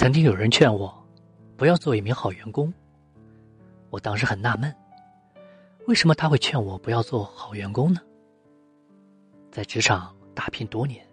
[0.00, 1.06] 曾经有人劝我，
[1.58, 2.72] 不要做一名好员工。
[3.90, 4.74] 我当时很纳闷，
[5.86, 8.00] 为什么他会劝我不要做好员工呢？
[9.52, 11.06] 在职场打拼多年，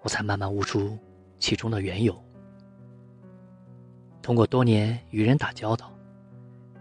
[0.00, 0.98] 我才慢慢悟出
[1.38, 2.18] 其中的缘由。
[4.22, 5.92] 通过多年与人打交道，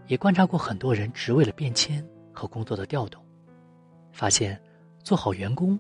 [0.08, 3.22] 也观察过很多人职位的变迁和工作的调动，
[4.14, 4.58] 发现
[5.04, 5.78] 做好员工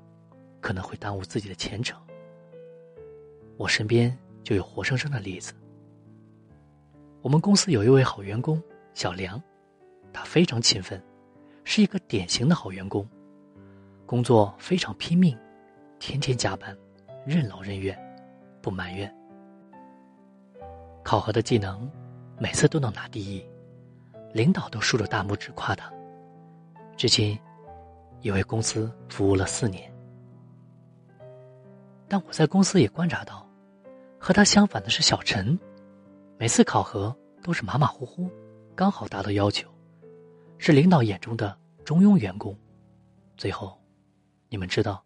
[0.59, 1.97] 可能会耽误自己的前程。
[3.55, 4.13] 我身边。
[4.45, 5.53] 就有活生生的例子。
[7.23, 8.61] 我们公司有一位好员工
[8.93, 9.41] 小梁，
[10.13, 11.03] 他非常勤奋，
[11.63, 13.05] 是一个典型的好员工，
[14.05, 15.35] 工作非常拼命，
[15.99, 16.77] 天天加班，
[17.25, 17.97] 任劳任怨，
[18.61, 19.11] 不埋怨。
[21.03, 21.89] 考核的技能，
[22.37, 23.43] 每次都能拿第一，
[24.31, 25.91] 领导都竖着大拇指夸他。
[26.95, 27.37] 至今，
[28.21, 29.91] 也为公司服务了四年。
[32.07, 33.44] 但我在公司也观察到。
[34.25, 35.55] 和他相反的是小陈，
[36.39, 38.27] 每次考核都是马马虎虎，
[38.73, 39.69] 刚好达到要求，
[40.57, 42.57] 是领导眼中的中庸员工。
[43.37, 43.79] 最后，
[44.49, 45.05] 你们知道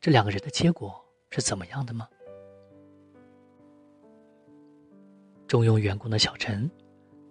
[0.00, 0.94] 这两个人的结果
[1.30, 2.06] 是怎么样的吗？
[5.48, 6.70] 中庸员工的小陈，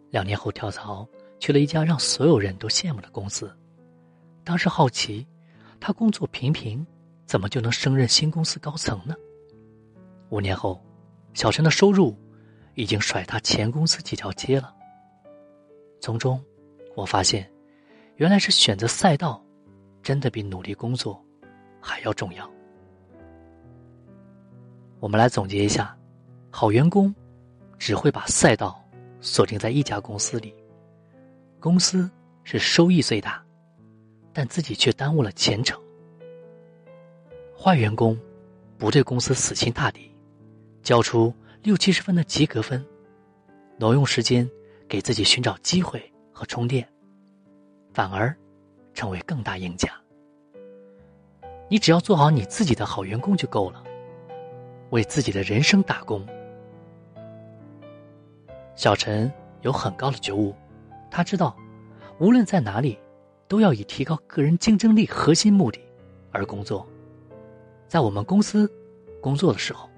[0.09, 1.07] 两年后跳槽
[1.39, 3.49] 去了一家让所有人都羡慕的公司。
[4.43, 5.25] 当时好奇，
[5.79, 6.85] 他工作平平，
[7.25, 9.15] 怎么就能升任新公司高层呢？
[10.27, 10.77] 五年后。
[11.33, 12.15] 小陈的收入
[12.75, 14.73] 已经甩他前公司几条街了。
[15.99, 16.43] 从中，
[16.95, 17.49] 我发现，
[18.17, 19.43] 原来是选择赛道，
[20.01, 21.23] 真的比努力工作
[21.81, 22.49] 还要重要。
[24.99, 25.97] 我们来总结一下：
[26.49, 27.13] 好员工
[27.77, 28.81] 只会把赛道
[29.19, 30.53] 锁定在一家公司里，
[31.59, 32.09] 公司
[32.43, 33.43] 是收益最大，
[34.31, 35.77] 但自己却耽误了前程；
[37.57, 38.17] 坏员工
[38.77, 40.12] 不对公司死心塌地。
[40.83, 42.85] 交出六七十分的及格分，
[43.79, 44.47] 挪用时间
[44.85, 46.85] 给自己寻找机会和充电，
[47.93, 48.35] 反而
[48.93, 49.89] 成为更大赢家。
[51.69, 53.81] 你只要做好你自己的好员工就够了，
[54.89, 56.27] 为自己的人生打工。
[58.75, 60.53] 小陈有很高的觉悟，
[61.09, 61.55] 他知道，
[62.19, 62.99] 无论在哪里，
[63.47, 65.79] 都要以提高个人竞争力核心目的
[66.33, 66.85] 而工作。
[67.87, 68.69] 在我们公司
[69.21, 69.89] 工作的时候。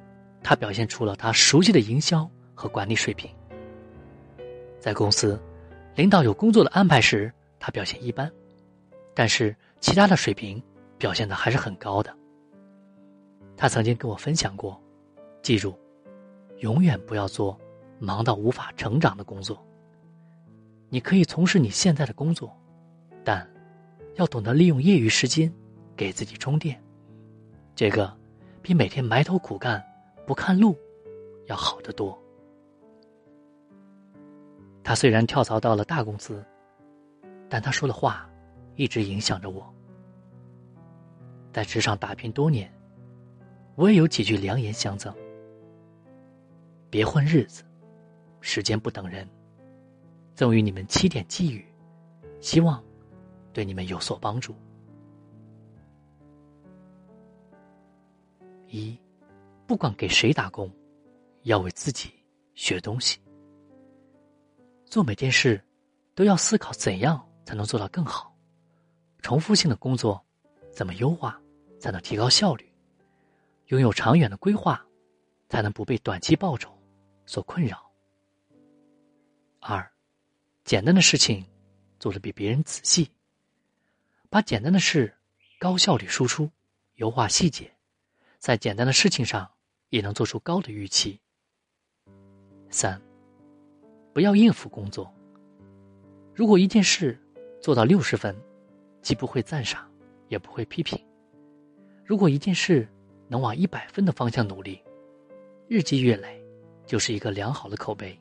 [0.45, 3.28] 他表现出了他熟悉的营销和管理水平。
[4.79, 5.41] 在公司，
[5.95, 8.31] 领导有工作的安排时，他表现一般，
[9.16, 10.61] 但是其他的水平
[11.00, 12.16] 表现的还是很高的。
[13.57, 14.79] 他曾经跟我分享过，
[15.41, 15.75] 记住，
[16.59, 17.59] 永远不要做
[17.97, 19.59] 忙到无法成长的工作。
[20.89, 22.55] 你可以从事你现在的工作，
[23.23, 23.50] 但
[24.13, 25.51] 要懂得利用业余时间
[25.95, 26.79] 给自己充电，
[27.75, 28.16] 这个
[28.61, 29.84] 比每天埋头苦干。
[30.25, 30.75] 不看路，
[31.47, 32.18] 要好得多。
[34.84, 36.44] 他虽然跳槽到了大公司，
[37.50, 38.30] 但他说的话
[38.75, 39.74] 一直影响着我。
[41.52, 42.72] 在职场打拼多年，
[43.75, 45.14] 我也有几句良言相赠：
[46.90, 47.64] 别混日子，
[48.41, 49.28] 时间不等人。
[50.35, 51.66] 赠予你们七点寄语，
[52.41, 52.84] 希望
[53.53, 54.53] 对你们有所帮助。
[58.68, 59.00] 一。
[59.68, 60.72] 不管给谁打工，
[61.44, 62.14] 要为自己
[62.53, 63.20] 学东西。
[64.86, 65.59] 做每件事，
[66.14, 68.36] 都要思考怎样才能做到更好。
[69.22, 70.24] 重复性的工作，
[70.72, 71.42] 怎么优化
[71.80, 72.72] 才能提高效率？
[73.68, 74.86] 拥有长远的规划，
[75.50, 76.72] 才能不被短期报酬
[77.26, 77.92] 所困扰。
[79.59, 79.92] 二，
[80.64, 81.44] 简单的事情
[82.00, 83.12] 做的比别人仔细，
[84.30, 85.12] 把简单的事
[85.58, 86.52] 高效率输出，
[86.97, 87.76] 优化细节，
[88.38, 89.52] 在简单的事情上。
[89.90, 91.20] 也能做出高的预期。
[92.70, 93.02] 三，
[94.14, 95.14] 不要应付工作。
[96.34, 97.17] 如果一件事
[97.61, 98.35] 做到六十分，
[99.02, 99.90] 既不会赞赏，
[100.28, 100.99] 也不会批评；
[102.03, 102.87] 如果一件事
[103.28, 104.82] 能往一百分的方向努力，
[105.67, 106.43] 日积月累，
[106.85, 108.20] 就是一个良好的口碑。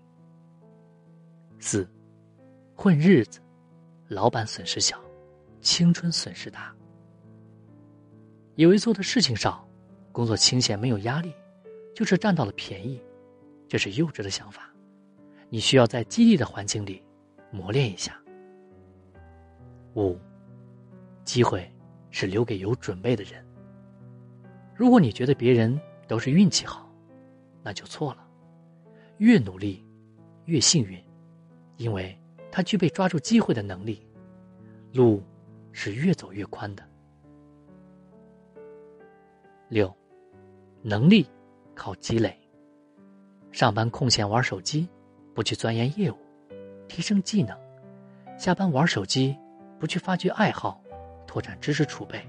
[1.59, 1.89] 四，
[2.77, 3.41] 混日子，
[4.09, 5.01] 老板损失小，
[5.61, 6.75] 青春损失大。
[8.55, 9.67] 以为做的事情少，
[10.13, 11.35] 工作清闲，没有压力。
[11.95, 13.01] 就是占到了便宜，
[13.69, 14.69] 这是幼稚的想法。
[15.49, 17.03] 你需要在激励的环境里
[17.53, 18.21] 磨练一下。
[19.95, 20.19] 五，
[21.25, 21.73] 机会
[22.11, 23.47] 是留给有准备的人。
[24.75, 26.93] 如果你觉得别人都是运气好，
[27.63, 28.27] 那就错了。
[29.19, 29.87] 越努力，
[30.47, 31.01] 越幸运，
[31.77, 32.19] 因为
[32.51, 34.05] 他具备抓住机会的能力。
[34.93, 35.23] 路
[35.71, 36.85] 是越走越宽的。
[39.69, 39.97] 六，
[40.83, 41.29] 能力。
[41.75, 42.37] 靠积累，
[43.53, 44.89] 上班空闲玩手机，
[45.35, 46.17] 不去钻研业务，
[46.89, 47.57] 提升技能；
[48.39, 49.37] 下班玩手机，
[49.79, 50.81] 不去发掘爱好，
[51.27, 52.21] 拓展知识储备。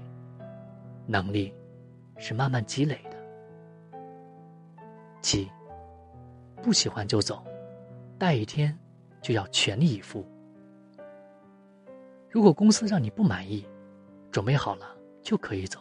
[1.06, 1.54] 能力
[2.18, 3.16] 是慢慢积累的。
[5.20, 5.48] 七，
[6.62, 7.44] 不喜欢就走，
[8.18, 8.76] 待一天
[9.22, 10.26] 就要全力以赴。
[12.28, 13.64] 如果公司让你不满意，
[14.30, 15.80] 准备好了就可以走。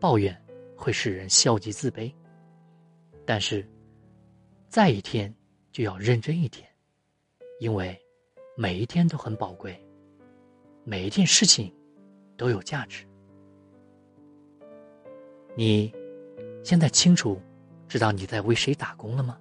[0.00, 0.34] 抱怨
[0.76, 2.14] 会使人消极自卑，
[3.30, 3.62] 但是，
[4.70, 5.30] 再一天
[5.70, 6.66] 就要认真一点，
[7.60, 7.94] 因为
[8.56, 9.78] 每一天都很宝贵，
[10.82, 11.70] 每一件事情
[12.38, 13.06] 都有价值。
[15.54, 15.92] 你
[16.64, 17.38] 现在清楚
[17.86, 19.38] 知道你在为谁打工了吗？